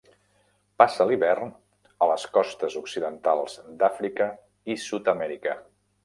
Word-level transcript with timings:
Passa 0.81 1.05
l'hivern 1.09 1.51
a 2.05 2.07
les 2.11 2.23
costes 2.37 2.77
occidentals 2.81 3.57
d'Àfrica 3.83 4.31
i 4.75 4.79
Sud-amèrica. 4.85 5.55